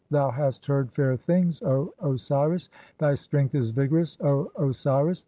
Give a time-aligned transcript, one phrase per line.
[0.09, 2.71] Thou hast heard "fair things, O Osiris!
[2.97, 5.19] Thy strength is vigorous, O Osiris.